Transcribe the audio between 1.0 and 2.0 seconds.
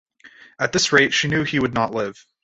she knew he would not